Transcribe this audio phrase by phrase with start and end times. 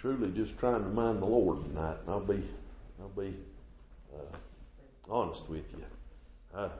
[0.00, 1.96] truly just trying to mind the Lord tonight.
[2.02, 2.44] And I'll be,
[3.00, 3.36] I'll be
[4.14, 4.36] uh,
[5.10, 5.84] honest with you.
[6.54, 6.70] I,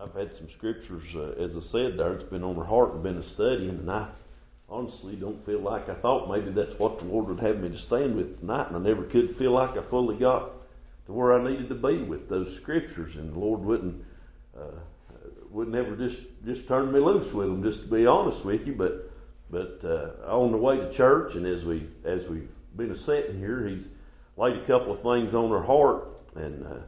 [0.00, 3.02] I've had some scriptures, uh, as I said there, it's been on my heart and
[3.02, 4.08] been a study, and I
[4.68, 7.86] honestly don't feel like I thought maybe that's what the Lord would have me to
[7.86, 10.50] stand with tonight, and I never could feel like I fully got
[11.06, 14.02] to where I needed to be with those scriptures, and the Lord wouldn't
[14.58, 14.78] uh,
[15.50, 18.74] would never just just turn me loose with them, just to be honest with you.
[18.74, 19.10] But
[19.54, 23.38] but uh, on the way to church, and as we as we've been a sitting
[23.38, 23.84] here, He's
[24.36, 26.80] laid a couple of things on our heart, and uh,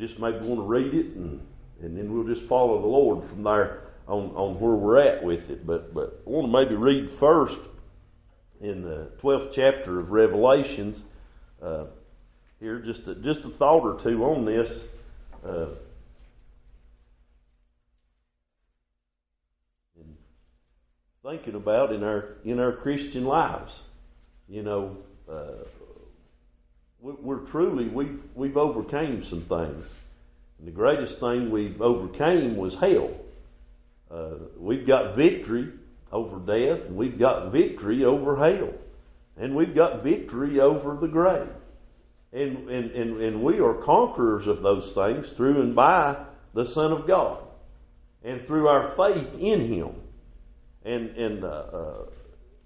[0.00, 1.40] just maybe want to read it, and
[1.80, 5.48] and then we'll just follow the Lord from there on on where we're at with
[5.48, 5.64] it.
[5.64, 7.60] But but I want to maybe read first
[8.60, 10.96] in the twelfth chapter of Revelations.
[11.62, 11.84] Uh,
[12.58, 14.70] here, just a, just a thought or two on this.
[15.46, 15.66] Uh,
[21.22, 23.72] thinking about in our in our Christian lives.
[24.48, 24.96] You know,
[25.30, 25.64] uh,
[27.00, 29.86] we're truly we've we've overcame some things,
[30.58, 33.10] and the greatest thing we've overcame was hell.
[34.10, 35.72] Uh, we've got victory
[36.10, 38.74] over death, and we've got victory over hell,
[39.36, 41.48] and we've got victory over the grave.
[42.34, 46.16] And, and, and, and we are conquerors of those things through and by
[46.54, 47.42] the Son of God
[48.24, 50.01] and through our faith in Him.
[50.84, 52.06] And, and uh, uh,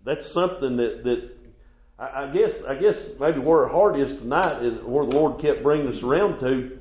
[0.05, 1.31] that's something that, that
[1.99, 5.41] I, I guess I guess maybe where our heart is tonight is where the Lord
[5.41, 6.79] kept bringing us around to.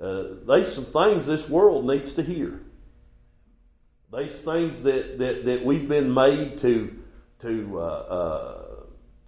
[0.00, 2.60] Uh, there's some things this world needs to hear.
[4.12, 6.96] There's things that, that, that we've been made to
[7.42, 8.64] to uh, uh,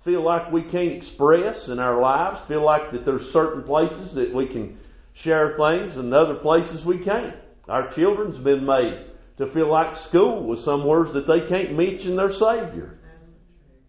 [0.05, 4.35] feel like we can't express in our lives, feel like that there's certain places that
[4.35, 4.79] we can
[5.13, 7.37] share things and other places we can't.
[7.69, 12.31] Our children's been made to feel like school was words that they can't mention their
[12.31, 12.99] Savior.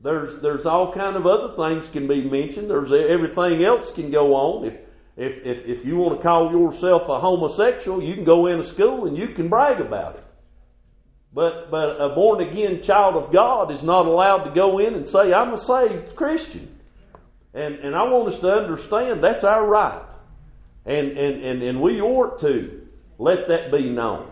[0.04, 2.70] There's there's all kind of other things can be mentioned.
[2.70, 4.66] There's everything else can go on.
[4.66, 4.74] If
[5.18, 9.06] if if, if you want to call yourself a homosexual, you can go into school
[9.06, 10.24] and you can brag about it.
[11.34, 15.08] But, but a born again child of God is not allowed to go in and
[15.08, 16.78] say, I'm a saved Christian.
[17.54, 20.04] And, and I want us to understand that's our right.
[20.86, 22.88] And, and, and, and we ought to
[23.18, 24.31] let that be known.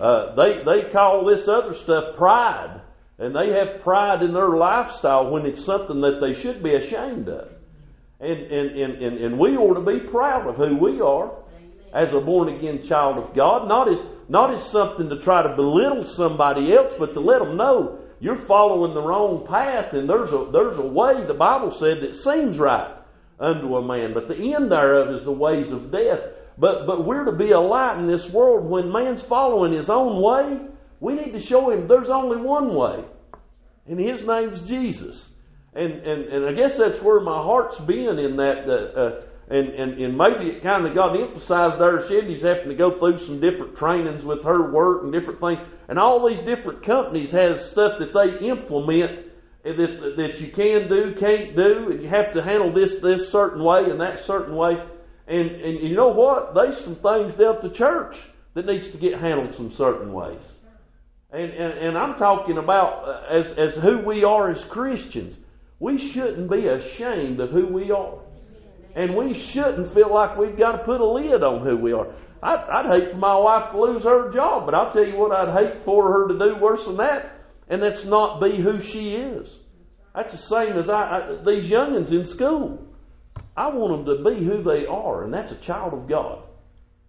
[0.00, 2.80] Uh, they, they call this other stuff pride.
[3.18, 7.28] And they have pride in their lifestyle when it's something that they should be ashamed
[7.28, 7.48] of.
[8.20, 11.32] And, and, and, and, and we ought to be proud of who we are
[11.94, 13.98] as a born again child of God, not as
[14.28, 18.46] not as something to try to belittle somebody else, but to let them know you're
[18.46, 22.58] following the wrong path and there's a, there's a way, the Bible said, that seems
[22.58, 22.96] right
[23.38, 26.20] unto a man, but the end thereof is the ways of death.
[26.58, 30.22] But, but we're to be a light in this world when man's following his own
[30.22, 30.68] way.
[31.00, 33.04] We need to show him there's only one way,
[33.86, 35.28] and his name's Jesus.
[35.74, 39.68] And, and, and I guess that's where my heart's been in that, uh, uh, and,
[39.68, 42.00] and, and maybe it kind of got emphasized there.
[42.08, 45.58] Cindy's having to go through some different trainings with her work and different things.
[45.88, 49.26] And all these different companies has stuff that they implement
[49.62, 53.62] that, that you can do, can't do, and you have to handle this this certain
[53.62, 54.76] way and that certain way.
[55.28, 56.54] And, and you know what?
[56.54, 58.16] There's some things down the church
[58.54, 60.40] that needs to get handled some certain ways.
[61.32, 65.36] And, and, and I'm talking about uh, as, as who we are as Christians.
[65.80, 68.20] We shouldn't be ashamed of who we are.
[68.94, 72.14] And we shouldn't feel like we've got to put a lid on who we are.
[72.42, 75.32] I'd, I'd hate for my wife to lose her job, but I'll tell you what
[75.32, 79.14] I'd hate for her to do worse than that, and that's not be who she
[79.14, 79.48] is.
[80.14, 82.85] That's the same as I, I these youngins in school.
[83.56, 86.42] I want them to be who they are, and that's a child of God.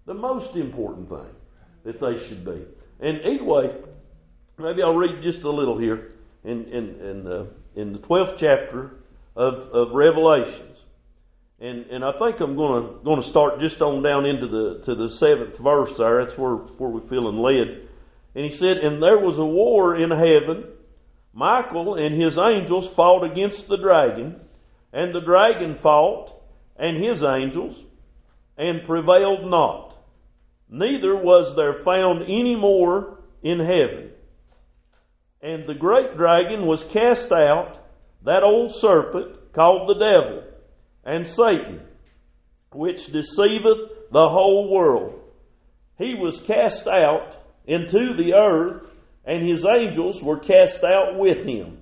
[0.05, 1.35] The most important thing
[1.83, 2.65] that they should be.
[2.99, 3.75] And anyway,
[4.57, 6.13] maybe I'll read just a little here
[6.43, 8.97] in in in the in the twelfth chapter
[9.35, 10.77] of of Revelations.
[11.59, 15.15] And and I think I'm gonna gonna start just on down into the to the
[15.17, 16.25] seventh verse there.
[16.25, 17.87] That's where where we're feeling led.
[18.35, 20.65] And he said, And there was a war in heaven.
[21.33, 24.39] Michael and his angels fought against the dragon,
[24.93, 26.36] and the dragon fought
[26.77, 27.75] and his angels,
[28.57, 29.95] and prevailed not.
[30.69, 34.11] Neither was there found any more in heaven.
[35.41, 37.85] And the great dragon was cast out,
[38.23, 40.43] that old serpent called the devil
[41.07, 41.81] and Satan,
[42.73, 45.21] which deceiveth the whole world.
[45.97, 47.35] He was cast out
[47.65, 48.83] into the earth,
[49.25, 51.79] and his angels were cast out with him.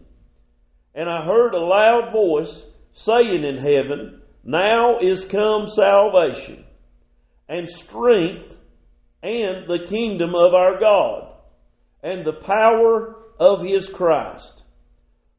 [0.93, 2.63] And I heard a loud voice
[2.93, 6.63] saying in heaven, Now is come salvation,
[7.49, 8.55] and strength,
[9.23, 11.33] and the kingdom of our God,
[12.03, 14.61] and the power of his Christ.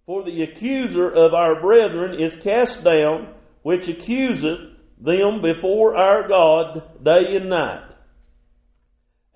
[0.07, 3.33] For the accuser of our brethren is cast down,
[3.63, 7.85] which accuseth them before our God day and night.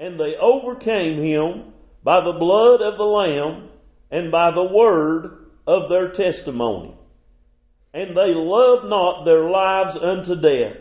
[0.01, 1.73] And they overcame him
[2.03, 3.69] by the blood of the Lamb
[4.11, 6.97] and by the word of their testimony.
[7.93, 10.77] And they love not their lives unto death.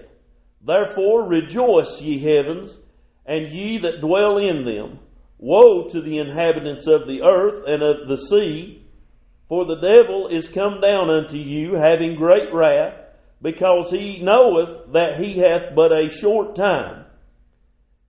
[0.61, 2.77] Therefore rejoice, ye heavens,
[3.25, 4.99] and ye that dwell in them.
[5.37, 8.85] Woe to the inhabitants of the earth and of the sea,
[9.47, 12.93] for the devil is come down unto you, having great wrath,
[13.41, 17.05] because he knoweth that he hath but a short time.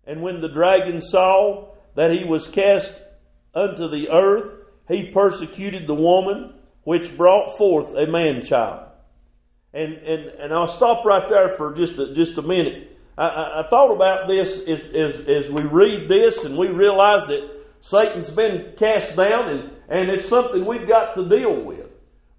[0.06, 2.92] And when the dragon saw that he was cast
[3.54, 8.89] unto the earth, he persecuted the woman which brought forth a man child.
[9.72, 12.98] And, and, and I'll stop right there for just a, just a minute.
[13.16, 17.48] I, I, thought about this as, as, as we read this and we realize that
[17.80, 21.86] Satan's been cast down and, and it's something we've got to deal with.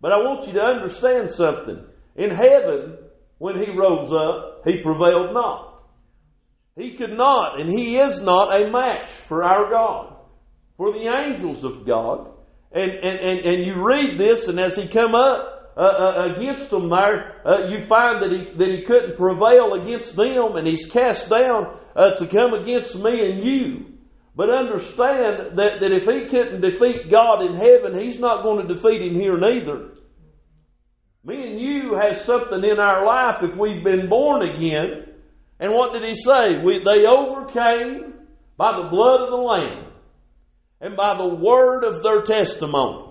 [0.01, 1.85] But I want you to understand something.
[2.15, 2.97] In heaven,
[3.37, 5.83] when he rose up, he prevailed not.
[6.75, 10.15] He could not, and he is not a match for our God,
[10.77, 12.31] for the angels of God.
[12.71, 17.41] And, and, and, and you read this, and as he come up against them there,
[17.45, 21.79] uh, you find that he, that he couldn't prevail against them, and he's cast down
[21.95, 23.85] uh, to come against me and you.
[24.35, 28.73] But understand that, that if he couldn't defeat God in heaven, he's not going to
[28.73, 29.89] defeat him here neither.
[31.23, 35.13] Me and you have something in our life if we've been born again.
[35.59, 36.57] And what did he say?
[36.57, 38.13] We, they overcame
[38.57, 39.91] by the blood of the Lamb
[40.79, 43.10] and by the word of their testimony.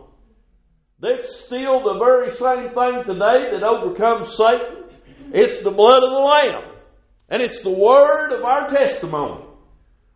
[1.01, 4.85] That's still the very same thing today that overcomes Satan.
[5.33, 6.75] It's the blood of the Lamb.
[7.31, 9.47] And it's the word of our testimony.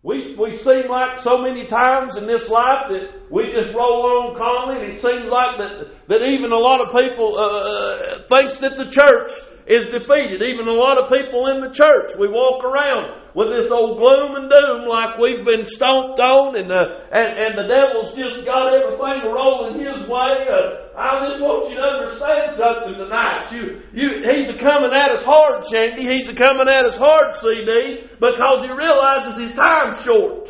[0.02, 4.36] We, we seem like so many times in this life that we just roll on
[4.36, 8.58] calmly, and it seems like that, that even a lot of people uh, uh thinks
[8.58, 9.32] that the church
[9.66, 10.42] is defeated.
[10.42, 14.36] Even a lot of people in the church, we walk around with this old gloom
[14.36, 18.72] and doom like we've been stomped on and, uh, and, and the devil's just got
[18.72, 20.46] everything rolling his way.
[20.46, 23.50] Uh, I just want you to understand something tonight.
[23.50, 26.02] You, you, he's a coming at us hard, Shandy.
[26.02, 30.48] He's a coming at us hard, CD, because he realizes his time's short.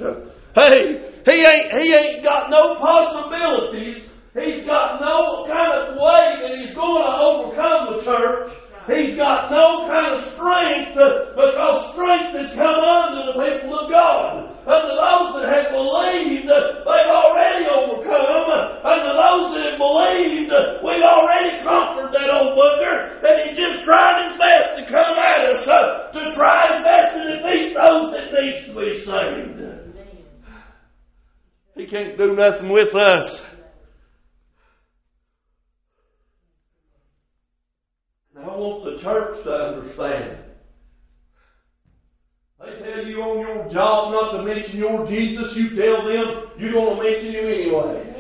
[0.54, 4.04] Hey, he ain't, he ain't got no possibilities.
[4.34, 8.52] He's got no kind of way that he's going to overcome the church
[8.86, 14.50] He's got no kind of strength because strength has come unto the people of God.
[14.68, 18.44] Unto those that have believed, they've already overcome.
[18.84, 20.52] Unto those that have believed,
[20.84, 23.24] we've already conquered that old booger.
[23.24, 27.14] And he just tried his best to come at us, uh, to try his best
[27.14, 29.64] to defeat those that needs to be saved.
[31.74, 33.44] He can't do nothing with us.
[38.44, 40.38] I want the church to understand.
[42.60, 46.72] They tell you on your job not to mention your Jesus, you tell them you
[46.72, 48.10] don't want to mention him anyway.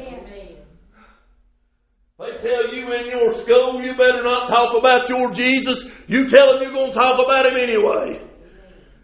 [2.20, 6.54] They tell you in your school you better not talk about your Jesus, you tell
[6.54, 8.22] them you're going to talk about him anyway.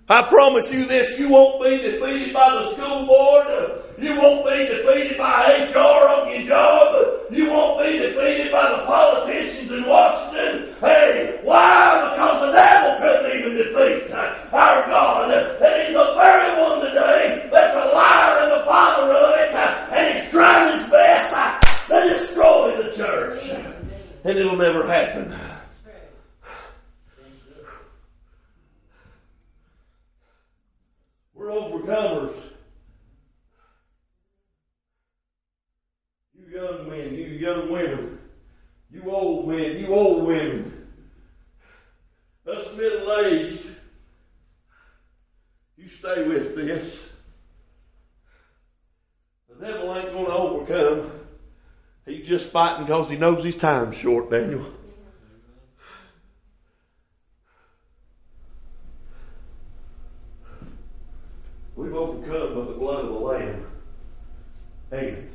[0.09, 3.47] I promise you this, you won't be defeated by the school board.
[3.99, 7.31] You won't be defeated by HR on your job.
[7.31, 10.75] You won't be defeated by the politicians in Washington.
[10.81, 12.11] Hey, why?
[12.11, 15.31] Because the devil couldn't even defeat our God.
[15.31, 19.51] And he's the very one today that's the liar and the father of it.
[19.55, 21.31] And he's trying his best
[21.87, 23.43] to destroy the church.
[24.31, 25.37] And it'll never happen.
[31.34, 32.41] We're overcomers.
[36.32, 38.20] You young men, you young women,
[38.93, 40.87] you old men, you old women,
[42.46, 43.67] us middle aged,
[45.77, 46.96] you stay with this.
[49.49, 51.20] The devil ain't going to overcome.
[52.06, 54.67] He's fighting because he knows his time's short, Daniel.
[61.77, 63.67] We've overcome by the blood of the Lamb
[64.91, 65.31] and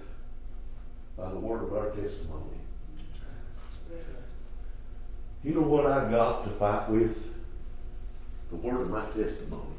[1.17, 2.59] by the word of our testimony.
[5.43, 7.15] You know what I got to fight with?
[8.49, 9.75] The word of my testimony.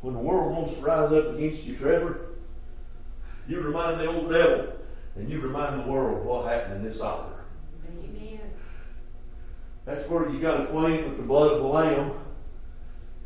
[0.00, 2.20] When the world wants to rise up against you, Trevor,
[3.48, 4.72] you remind the old devil
[5.16, 7.44] and you remind the world what happened in this hour.
[7.88, 8.40] Amen.
[9.84, 12.12] That's where you got acquainted with the blood of the Lamb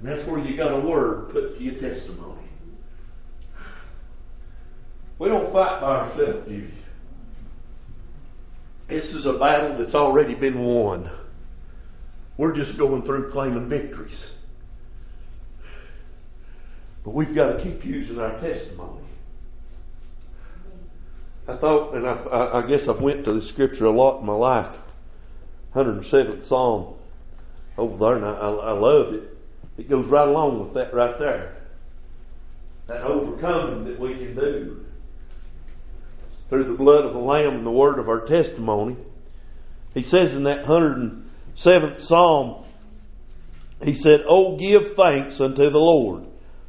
[0.01, 2.49] and that's where you got a word put to your testimony.
[5.19, 6.71] We don't fight by ourselves, do you?
[8.89, 11.11] This is a battle that's already been won.
[12.37, 14.19] We're just going through claiming victories.
[17.05, 19.05] But we've got to keep using our testimony.
[21.47, 24.35] I thought, and I, I, guess I've went to the scripture a lot in my
[24.35, 24.79] life.
[25.75, 26.95] 107th Psalm
[27.77, 29.37] over there, and I, I, love it.
[29.77, 31.57] It goes right along with that right there.
[32.87, 34.87] That overcoming that we can do
[36.49, 38.97] through the blood of the Lamb and the word of our testimony.
[39.95, 42.65] He says in that 107th Psalm,
[43.83, 46.27] he said, Oh, give thanks unto the Lord,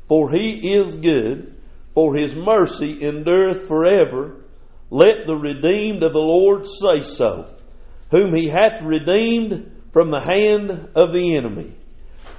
[0.07, 1.55] for he is good,
[1.93, 4.44] for his mercy endureth forever.
[4.95, 7.53] Let the redeemed of the Lord say so,
[8.11, 11.75] whom he hath redeemed from the hand of the enemy,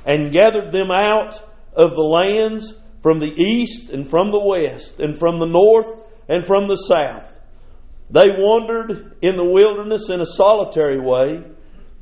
[0.07, 1.35] and gathered them out
[1.75, 2.73] of the lands
[3.03, 7.31] from the east and from the west, and from the north and from the south.
[8.09, 11.45] They wandered in the wilderness in a solitary way.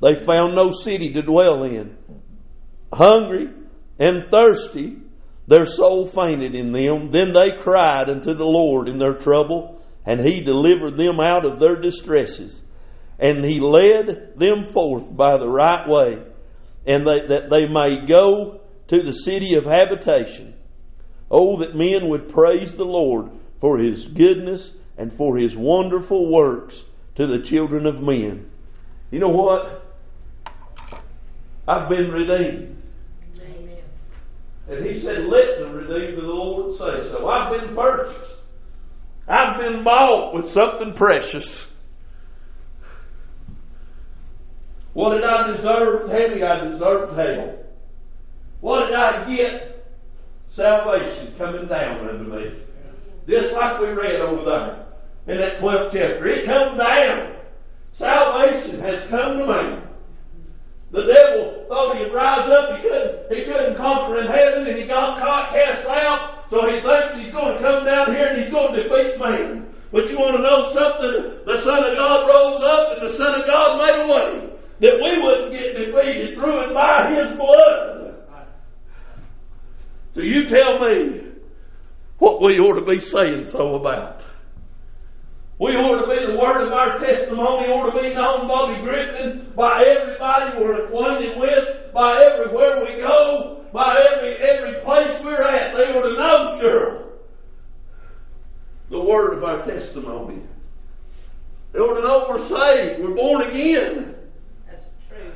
[0.00, 1.96] They found no city to dwell in.
[2.92, 3.48] Hungry
[3.98, 4.98] and thirsty,
[5.48, 7.10] their soul fainted in them.
[7.10, 9.73] Then they cried unto the Lord in their trouble,
[10.06, 12.60] and He delivered them out of their distresses.
[13.18, 16.22] And He led them forth by the right way,
[16.86, 20.54] and they, that they may go to the city of habitation.
[21.30, 23.30] Oh, that men would praise the Lord
[23.60, 26.74] for His goodness and for His wonderful works
[27.16, 28.50] to the children of men.
[29.10, 29.82] You know what?
[31.66, 32.82] I've been redeemed.
[33.40, 33.78] Amen.
[34.68, 37.26] And He said, Let the redeemed of the Lord say so.
[37.26, 38.33] I've been purchased.
[39.26, 41.66] I've been bought with something precious.
[44.92, 46.10] What did I deserve?
[46.10, 47.58] Heavy, I deserved hell.
[48.60, 49.86] What did I get?
[50.54, 52.62] Salvation coming down unto me.
[53.28, 56.26] Just like we read over there in that 12th chapter.
[56.28, 57.36] It comes down.
[57.98, 59.84] Salvation has come to me.
[60.92, 62.76] The devil thought he'd rise up.
[62.76, 66.33] He couldn't, he couldn't conquer in heaven and he got caught, cast out.
[66.50, 69.74] So he thinks he's going to come down here and he's going to defeat man.
[69.90, 71.46] But you want to know something?
[71.46, 74.94] The Son of God rose up and the Son of God made a way that
[74.98, 78.04] we wouldn't get defeated through and by His blood.
[80.14, 81.32] So you tell me
[82.18, 84.22] what we ought to be saying so about.
[85.58, 89.52] We ought to be the word of our testimony, ought to be known Bobby Griffin
[89.56, 95.74] by everybody we're acquainted with, by everywhere we go, by every every place we're at.
[95.74, 97.04] They ought to know, sure,
[98.88, 100.40] the word of our testimony.
[101.72, 104.14] They ought to know we're saved, we're born again.
[104.68, 105.32] That's true.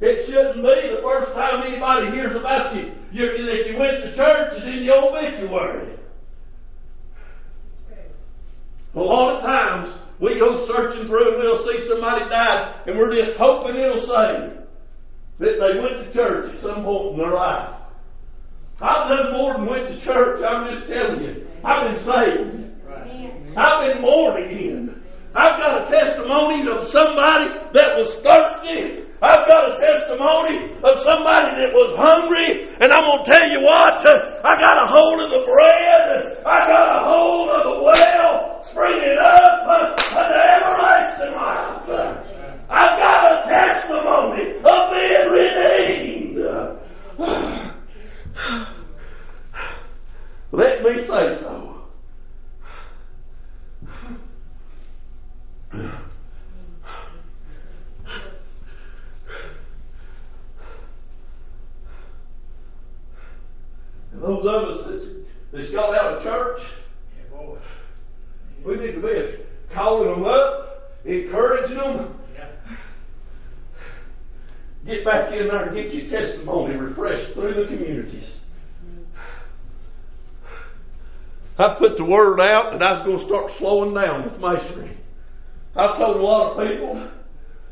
[0.00, 4.16] It shouldn't be the first time anybody hears about you, you that you went to
[4.16, 5.96] church is in your obituary.
[8.96, 13.14] A lot of times we go searching through and we'll see somebody died and we're
[13.14, 14.58] just hoping it'll say
[15.38, 17.74] that they went to church at some point in their life.
[18.80, 21.46] I've done more than went to church, I'm just telling you.
[21.64, 23.56] I've been saved.
[23.56, 25.02] I've been born again.
[25.34, 31.56] I've got a testimony of somebody that was thirsty I've got a testimony of somebody
[31.58, 33.98] that was hungry, and I'm going to tell you what,
[34.46, 39.18] I got a hold of the bread, I got a hold of the well, springing
[39.18, 41.82] up unto everlasting life.
[42.70, 46.38] I've got a testimony of being redeemed.
[50.52, 51.68] Let me say so.
[64.18, 65.04] And those of us that's,
[65.52, 66.60] that's got out of church,
[68.64, 72.14] we need to be calling them up, encouraging them.
[74.84, 78.28] Get back in there and get your testimony refreshed through the communities.
[81.58, 84.96] I put the word out that I was going to start slowing down with masonry.
[85.76, 87.08] I've told a lot of people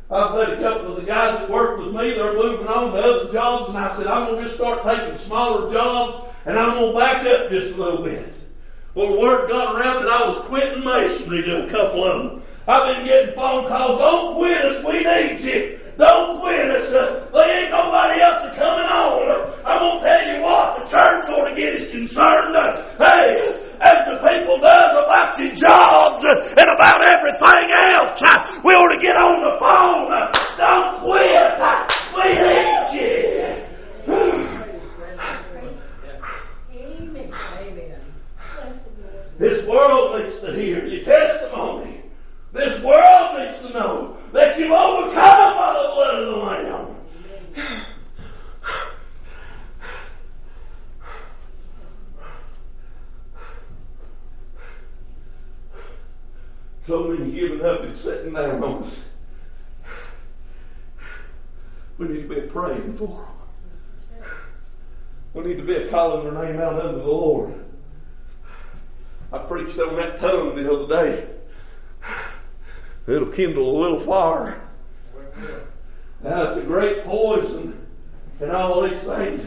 [0.07, 2.99] I've had a couple of the guys that work with me, they're moving on to
[3.03, 6.79] other jobs, and I said, I'm going to just start taking smaller jobs, and I'm
[6.79, 8.31] going to back up just a little bit.
[8.95, 12.47] Well, the word got around that I was quitting masonry to a couple of them.
[12.71, 15.59] I've been getting phone calls, don't quit us, we need you.
[15.99, 16.87] Don't quit us.
[16.95, 19.27] Uh, there ain't nobody else coming on.
[19.67, 23.66] I'm going to tell you what, the church ought to get as concerned, uh, hey,
[23.81, 26.25] as the people does about your jobs
[26.57, 28.21] and about everything else.
[28.65, 30.11] We ought to get on the phone.
[30.57, 31.61] Don't quit.
[32.17, 33.67] We need you.
[39.39, 42.03] This world needs to hear your testimony.
[42.55, 46.97] This world needs to know that you've overcome by the blood of the Lamb.
[56.87, 58.93] So many giving up and sitting down on us.
[61.99, 63.27] We need to be praying for them.
[65.35, 67.55] We need to be calling their name out unto the Lord.
[69.33, 71.27] I preached on that tongue the other day.
[73.09, 74.63] It'll kindle a little fire.
[76.23, 77.85] Now it's a great poison
[78.41, 79.43] and all these things.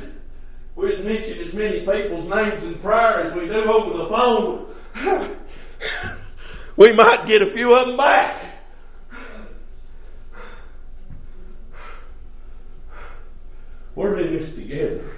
[0.75, 4.65] We have mentioned as many people's names in prayer as we do over the phone.
[6.79, 8.55] We might get a few of them back.
[13.95, 15.11] We're in this together.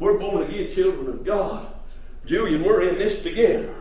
[0.00, 1.76] We're born again children of God.
[2.26, 3.76] Julian, we're in this together.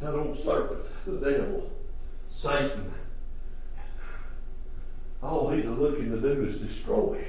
[0.00, 1.70] That old serpent, the devil,
[2.42, 2.92] Satan,
[5.22, 7.24] all he's looking to do is destroy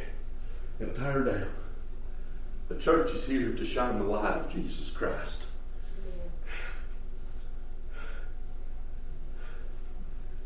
[0.80, 1.50] and tear down.
[2.70, 5.32] The church is here to shine the light of Jesus Christ.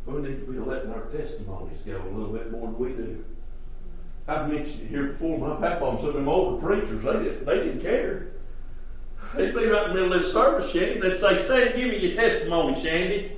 [0.05, 3.23] We need to be letting our testimonies go a little bit more than we do.
[4.27, 5.37] I've mentioned it here before.
[5.37, 8.27] My papa some of them older preachers, they didn't, they didn't care.
[9.35, 10.99] They'd be right in the middle of this service, Shandy.
[10.99, 13.36] They'd say, Stand, give me your testimony, Shandy.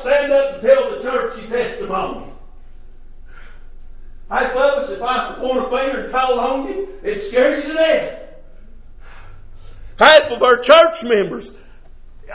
[0.00, 2.32] Stand up and tell the church your testimony.
[4.30, 7.74] Hey, fellas, if I point a finger and call on you, it scares you to
[7.74, 8.28] death.
[9.98, 11.50] Half of our church members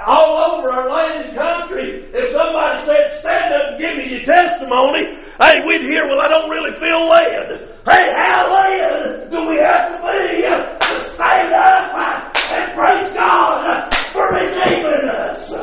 [0.05, 2.09] all over our land and country.
[2.13, 6.27] If somebody said, stand up and give me your testimony, hey, we'd hear, well, I
[6.27, 7.61] don't really feel led.
[7.85, 14.33] Hey, how led do we have to be to stand up and praise God for
[14.33, 15.53] redeeming us?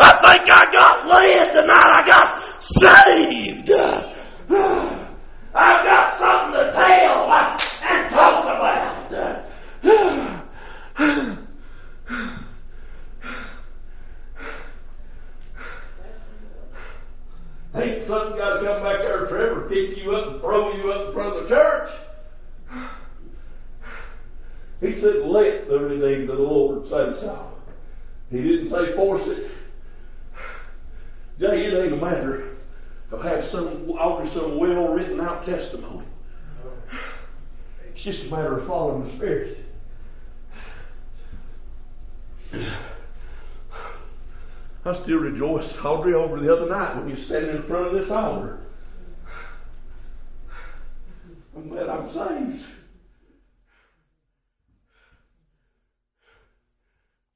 [0.00, 1.90] I think I got led tonight.
[1.92, 3.70] I got saved.
[5.54, 8.80] I've got something to tell and talk about.
[17.72, 21.08] Ain't something got to come back there, Trevor, pick you up and throw you up
[21.08, 21.90] in front of the church.
[24.80, 27.52] He said, let the redeemed the Lord say so.
[28.30, 29.49] He didn't say force it.
[32.10, 32.56] Matter
[33.12, 36.08] of have some offer some well written out testimony.
[37.86, 39.58] It's just a matter of following the Spirit.
[44.84, 48.10] I still rejoice, Audrey, over the other night when you standing in front of this
[48.10, 48.58] altar.
[51.56, 52.64] I'm glad I'm saved.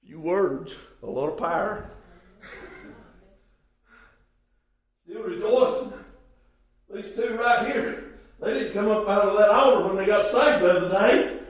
[0.04, 0.68] Few words,
[1.02, 1.90] a lot of power.
[5.04, 5.92] Still rejoicing.
[6.94, 10.32] These two right here, they didn't come up out of that altar when they got
[10.32, 11.44] saved the other day.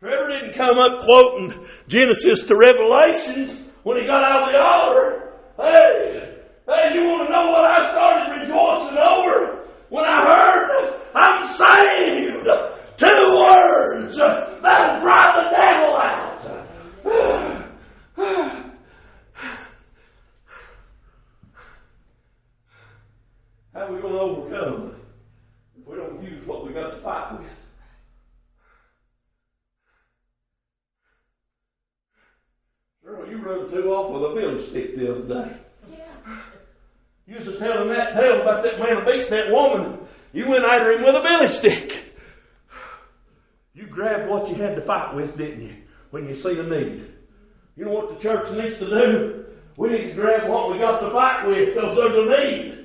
[0.00, 5.32] Trevor didn't come up quoting Genesis to Revelations when he got out of the altar,
[5.58, 9.68] hey, hey, you want to know what I started rejoicing over?
[9.90, 12.48] When I heard, I'm saved.
[12.96, 16.24] Two words that'll drive the devil out.
[23.74, 24.94] How are we going to overcome
[25.76, 27.50] if we don't use what we got to fight with?
[33.04, 35.60] Girl, you rode two off with a billy stick the other day.
[35.90, 36.38] Yeah.
[37.26, 40.06] You was telling that tale about that man beat that woman.
[40.32, 42.14] You went at him with a billy stick.
[43.74, 45.82] You grabbed what you had to fight with, didn't you?
[46.12, 47.10] When you see a need.
[47.74, 49.44] You know what the church needs to do?
[49.76, 52.83] We need to grab what we got to fight with because there's a need.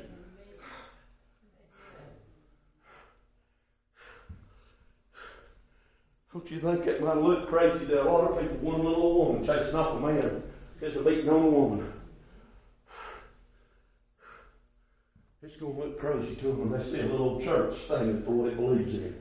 [6.31, 9.47] Don't you think it might look crazy to a lot of people, one little woman
[9.47, 10.43] chasing off a man
[10.79, 11.91] because of beating on a woman?
[15.41, 18.31] It's going to look crazy to them when they see a little church standing for
[18.31, 19.15] what it believes in.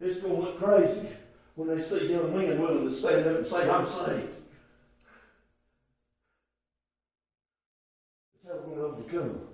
[0.00, 1.08] It's going to look crazy
[1.54, 4.34] when they see young men willing to stand up and say, I'm saved.
[8.44, 9.53] That's how we're going to overcome.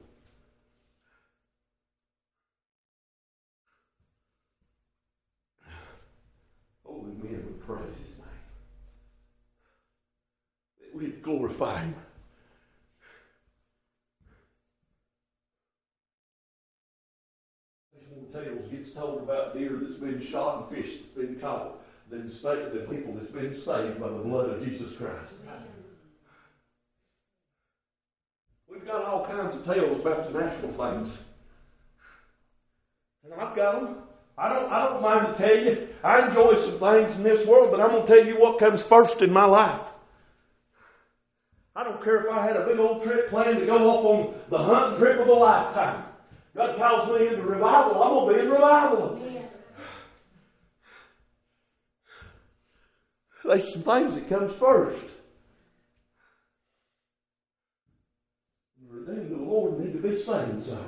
[11.01, 11.95] we glorify Him.
[18.33, 22.73] tales gets told about deer that's been shot and fish that's been caught, then state
[22.73, 25.33] the people that's been saved by the blood of Jesus Christ.
[28.71, 31.17] We've got all kinds of tales about the natural things,
[33.25, 33.97] and I've got them.
[34.39, 35.89] I don't, I don't mind to tell you.
[36.03, 38.81] I enjoy some things in this world, but I'm going to tell you what comes
[38.81, 39.90] first in my life.
[42.01, 44.57] Don't care if I had a big old trip planned to go off on the
[44.57, 46.05] hunt trip of a lifetime.
[46.57, 49.21] God calls me into revival, I'm going to be in revival.
[49.23, 49.43] Yeah.
[53.45, 55.05] There's some things that comes first.
[58.89, 60.85] Redeem the Lord need to be saved so.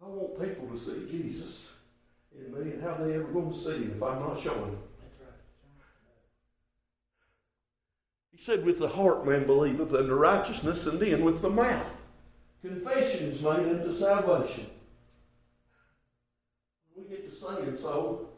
[0.00, 1.54] I want people to see Jesus
[2.38, 4.78] in me, and how they ever going to see him if I'm not showing them?
[8.38, 11.92] He said, With the heart man believeth unto righteousness, and then with the mouth.
[12.62, 14.66] Confession is made unto salvation.
[16.96, 18.28] we get to singing so,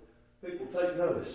[0.44, 1.34] people take notice.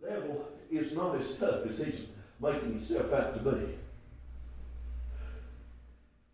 [0.00, 2.08] The devil is not as tough as he's
[2.40, 3.74] making himself out to be.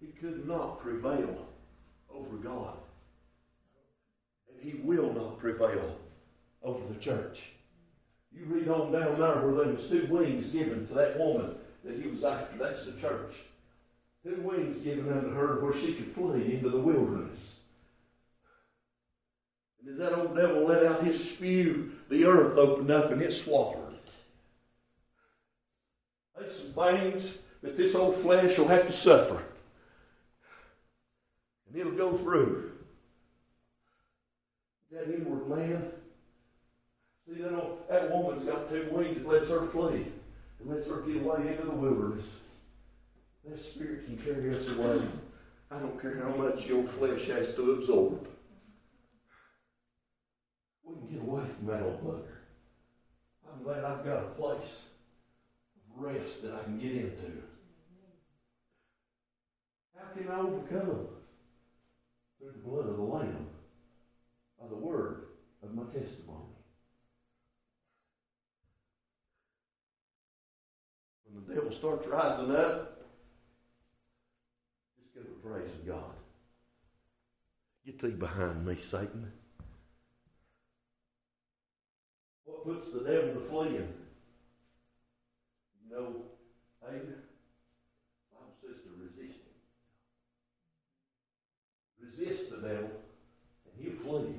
[0.00, 1.46] He could not prevail
[2.12, 2.76] over God.
[4.48, 5.96] And he will not prevail
[6.62, 7.36] over the church.
[8.32, 12.00] You read on down there where there was two wings given to that woman that
[12.00, 12.56] he was after.
[12.58, 13.32] That's the church.
[14.24, 17.38] Two wings given unto her where she could flee into the wilderness.
[19.80, 23.44] And as that old devil let out his spew, the earth opened up and it
[23.44, 23.89] swallowed there's
[26.74, 27.24] things
[27.62, 29.42] that this old flesh will have to suffer.
[31.68, 32.72] And it'll go through.
[34.90, 35.85] That inward man.
[37.26, 40.06] See, that, old, that woman's got two wings that lets her flee.
[40.59, 42.26] And lets her get away into the wilderness.
[43.48, 45.06] That spirit can carry us away.
[45.70, 48.26] I don't care how much your flesh has to absorb.
[50.85, 52.40] We can get away from that old bugger.
[53.52, 54.68] I'm glad I've got a place
[55.96, 57.42] rest that I can get into.
[59.96, 61.07] How can I overcome?
[62.38, 63.48] Through the blood of the Lamb,
[64.59, 65.24] by the word
[65.62, 66.57] of my testimony.
[71.24, 73.03] When the devil starts rising up,
[74.98, 76.14] just give a praise of God.
[77.85, 79.31] Get thee behind me, Satan.
[82.44, 83.88] What puts the devil to fleeing?
[85.90, 86.31] Know,
[86.87, 87.22] Amen.
[88.33, 89.57] Bible says to resist him.
[92.00, 94.35] Resist the devil, and he'll flee.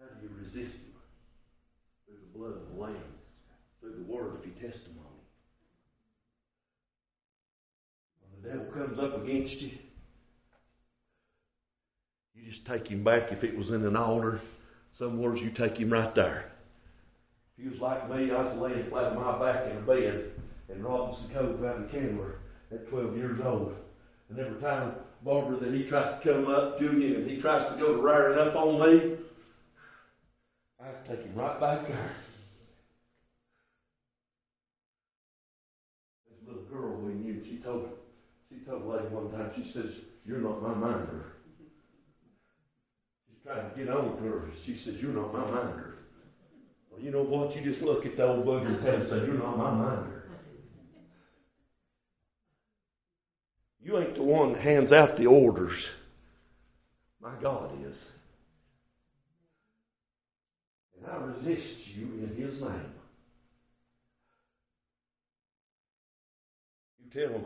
[0.00, 0.96] How do you resist him?
[2.06, 3.12] Through the blood of the Lamb,
[3.80, 5.20] through the word of your testimony.
[8.22, 9.70] When the devil comes up against you,
[12.34, 13.30] you just take him back.
[13.30, 14.40] If it was in an altar,
[14.98, 16.51] some words you take him right there.
[17.56, 20.32] If you was like me, I was laying flat on my back in a bed
[20.68, 22.36] in Robinson Cove out in Candler
[22.70, 23.74] at 12 years old.
[24.30, 27.78] And every time Barbara that he tries to come up, Julian, and he tries to
[27.78, 29.16] go to rearing up on me,
[30.80, 32.16] I have to take him right back there.
[36.30, 37.88] This little girl we knew, she told
[38.48, 39.90] she told Lady one time, she says,
[40.24, 41.24] You're not my minder.
[43.28, 44.50] She's trying to get on to her.
[44.66, 45.91] She says, You're not my minder.
[46.92, 47.56] Well, you know what?
[47.56, 50.22] You just look at the old bug in head and say, You're not my minder.
[53.82, 55.76] You ain't the one that hands out the orders.
[57.20, 57.96] My God is.
[60.98, 62.92] And I resist you in His name.
[67.04, 67.44] You tell them,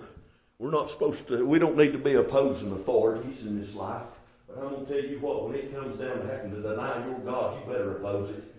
[0.58, 4.06] we're not supposed to, we don't need to be opposing authorities in this life.
[4.46, 7.06] But I'm going to tell you what, when it comes down to having to deny
[7.06, 8.55] your God, you better oppose it.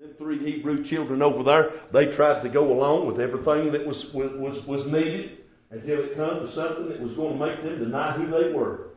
[0.00, 3.96] Them three Hebrew children over there, they tried to go along with everything that was,
[4.14, 8.16] was, was needed until it come to something that was going to make them deny
[8.16, 8.96] who they were.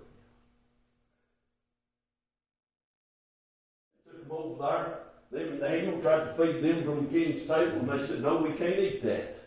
[4.05, 4.99] They took them over there.
[5.33, 8.37] Them and Daniel tried to feed them from the king's table, and they said, No,
[8.37, 9.43] we can't eat that.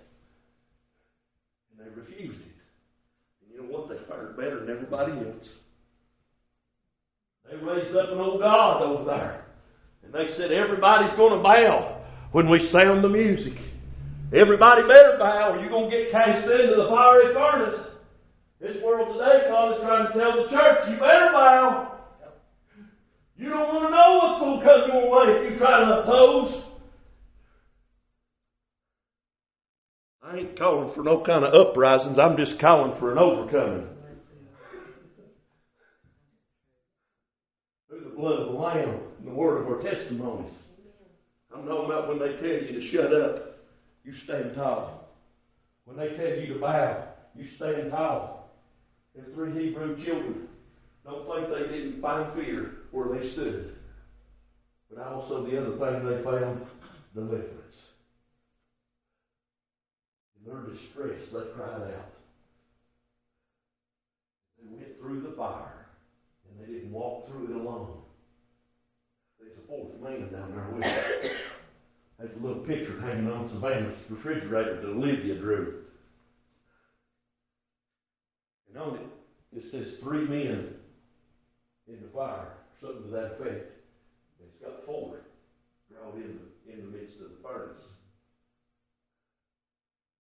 [1.73, 2.57] And they refused it.
[3.41, 3.89] And you know what?
[3.89, 5.47] They fared better than everybody else.
[7.49, 9.46] They raised up an old God over there.
[10.07, 12.01] And they said, everybody's going to bow
[12.33, 13.55] when we sound the music.
[14.33, 17.87] Everybody better bow or you're going to get cast into the fiery furnace.
[18.61, 21.99] This world today, God is trying to tell the church, you better bow.
[23.37, 26.03] You don't want to know what's going to come your way if you try to
[26.03, 26.63] oppose.
[30.23, 32.19] I ain't calling for no kind of uprisings.
[32.19, 33.89] I'm just calling for an overcoming.
[37.89, 40.53] Through the blood of the Lamb and the word of our testimonies.
[41.55, 43.59] I'm talking about when they tell you to shut up,
[44.05, 45.09] you stand tall.
[45.85, 48.51] When they tell you to bow, you stand tall.
[49.15, 50.49] There's three Hebrew children.
[51.05, 53.77] Don't think they didn't find fear where they stood.
[54.91, 56.67] But also the other thing they found,
[57.15, 57.53] deliverance.
[60.39, 62.13] In their distress, they cried out.
[64.59, 65.87] They went through the fire,
[66.49, 68.03] and they didn't walk through it alone.
[69.47, 71.31] There's a fourth man down there with them.
[72.19, 75.85] There's a little picture hanging on Savannah's refrigerator that Olivia drew.
[78.69, 80.75] And on it, it says three men
[81.87, 83.71] in the fire, something to that effect.
[84.41, 85.19] It's got four
[85.93, 87.79] drawn in the, in the midst of the furnace.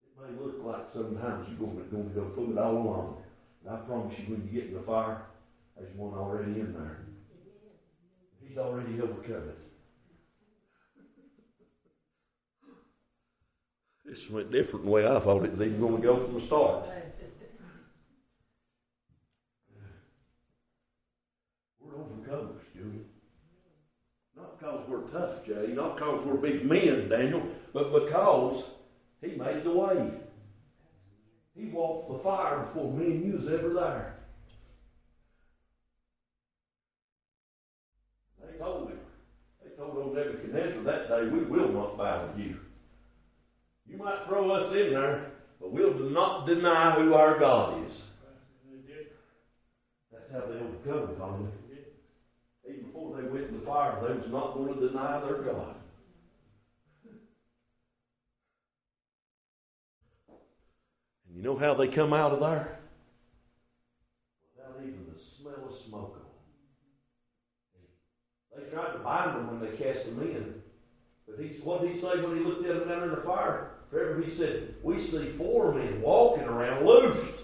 [0.03, 3.15] It may look like sometimes you're going to, going to go through it all alone.
[3.65, 5.25] And I promise you, when you get in the fire,
[5.75, 7.04] there's one already in there.
[8.47, 9.57] He's already overcome it.
[14.05, 16.47] This went different the way I thought it was even going to go from the
[16.47, 16.85] start.
[21.81, 23.05] We're overcomers, Julie.
[24.37, 27.41] Not because we're tough, Jay, not because we're big men, Daniel,
[27.73, 28.63] but because
[29.21, 30.11] He made the way.
[31.55, 34.15] He walked the fire before me and you was ever there.
[38.45, 38.99] They told him.
[39.63, 42.57] They told old Nebuchadnezzar that we will not bow to you.
[43.87, 47.93] You might throw us in there, but we'll not deny who our God is.
[50.11, 51.49] That's how they overcome, Tommy.
[52.67, 55.75] Even before they went in the fire, they was not going to deny their God.
[61.27, 62.79] And you know how they come out of there?
[64.57, 66.21] Without even the smell of smoke on
[68.57, 68.65] them.
[68.65, 70.64] They tried to bind them when they cast them in.
[71.27, 73.71] But he, what did he say when he looked at them down in the fire?
[73.91, 77.39] He said, We see four men walking around loosed.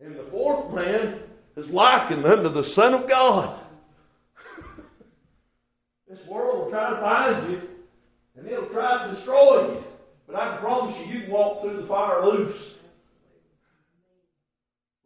[0.00, 1.22] And the fourth man
[1.56, 3.60] is likened unto the Son of God.
[6.08, 7.60] this world will try to find you,
[8.36, 9.84] and it'll try to destroy you.
[10.26, 12.56] But I can promise you, you can walk through the fire loose.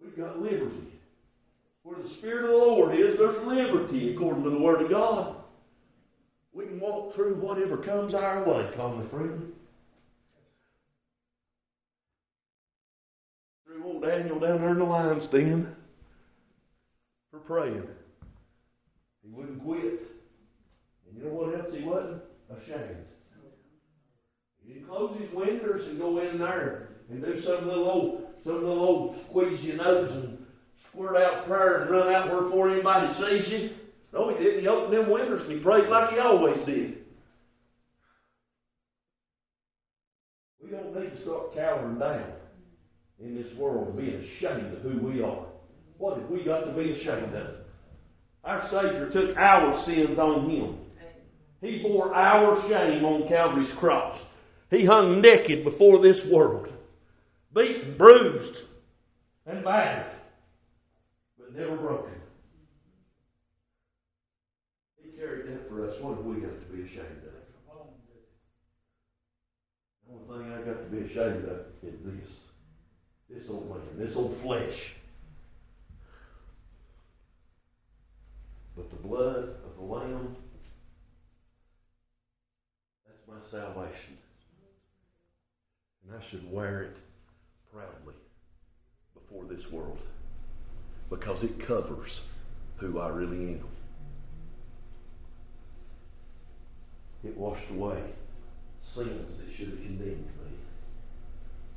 [0.02, 0.92] We've got liberty.
[1.82, 5.37] Where the Spirit of the Lord is, there's liberty, according to the Word of God.
[6.58, 9.52] We can walk through whatever comes our way, common friend.
[13.64, 15.68] Through old Daniel down there in the lion's den
[17.30, 17.84] for praying.
[19.22, 20.00] He wouldn't quit.
[21.06, 22.22] And you know what else he wasn't?
[22.50, 23.06] Ashamed.
[24.60, 28.54] He didn't close his windows and go in there and do some little old some
[28.54, 30.38] little old squeeze your nose and
[30.88, 33.70] squirt out prayer and run out before anybody sees you.
[34.12, 34.60] No, he didn't.
[34.60, 36.98] He opened them windows and he prayed like he always did.
[40.62, 42.32] We don't need to start cowering down
[43.20, 45.46] in this world, and being ashamed of who we are.
[45.98, 47.54] What have we got to be ashamed of?
[48.44, 50.78] Our Savior took our sins on Him.
[51.60, 54.20] He bore our shame on Calvary's cross.
[54.70, 56.68] He hung naked before this world,
[57.52, 58.56] beaten, bruised,
[59.46, 60.12] and battered,
[61.38, 62.12] but never broken.
[65.18, 65.96] Carried that for us.
[66.00, 67.34] What have we got to be ashamed of?
[70.06, 72.30] The only thing I got to be ashamed of is this.
[73.28, 74.78] This old man, this old flesh.
[78.76, 80.36] But the blood of the Lamb,
[83.04, 84.18] that's my salvation.
[86.06, 86.96] And I should wear it
[87.72, 88.14] proudly
[89.14, 89.98] before this world
[91.10, 92.08] because it covers
[92.78, 93.77] who I really am.
[97.24, 98.02] It washed away
[98.94, 100.58] sins that should have condemned me.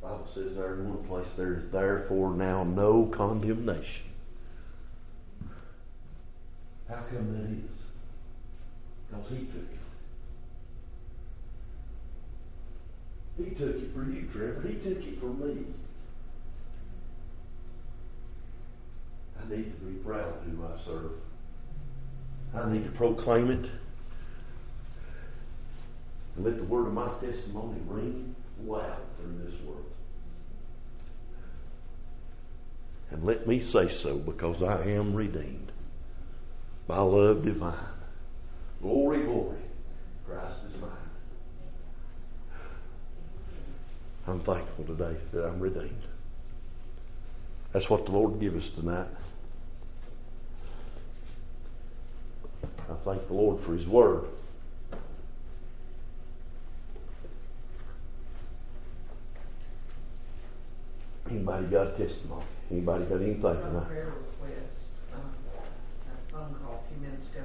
[0.02, 4.12] The Bible says there in one place, there is therefore now no condemnation.
[6.88, 7.72] How come that is?
[9.10, 9.78] Because He took it.
[13.38, 14.68] He took it for you, Trevor.
[14.68, 15.66] He took it for me.
[19.40, 21.12] I need to be proud of who I serve.
[22.54, 23.70] I need to proclaim it.
[26.42, 29.86] And let the word of my testimony ring loud through this world.
[33.12, 35.72] And let me say so because I am redeemed
[36.88, 37.76] by love divine.
[38.82, 39.60] Glory, glory.
[40.28, 40.90] Christ is mine.
[44.26, 46.08] I'm thankful today that I'm redeemed.
[47.72, 49.10] That's what the Lord give us tonight.
[52.64, 54.26] I thank the Lord for His Word.
[61.42, 62.46] Anybody got a testimony?
[62.70, 63.88] Anybody got anything tonight?
[63.90, 64.78] prayer request,
[65.18, 65.34] um,
[66.06, 67.42] a phone call a few minutes ago,